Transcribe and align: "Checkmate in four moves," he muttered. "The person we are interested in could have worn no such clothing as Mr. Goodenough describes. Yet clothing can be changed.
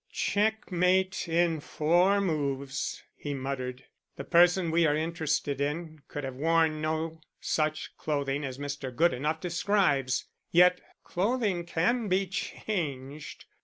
"Checkmate 0.11 1.29
in 1.29 1.59
four 1.59 2.19
moves," 2.19 3.03
he 3.15 3.35
muttered. 3.35 3.83
"The 4.15 4.23
person 4.23 4.71
we 4.71 4.87
are 4.87 4.95
interested 4.95 5.61
in 5.61 6.01
could 6.07 6.23
have 6.23 6.33
worn 6.33 6.81
no 6.81 7.21
such 7.39 7.95
clothing 7.97 8.43
as 8.43 8.57
Mr. 8.57 8.89
Goodenough 8.91 9.41
describes. 9.41 10.25
Yet 10.49 10.81
clothing 11.03 11.67
can 11.67 12.07
be 12.07 12.25
changed. 12.25 13.45